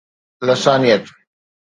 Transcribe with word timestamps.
لسانيات 0.41 1.05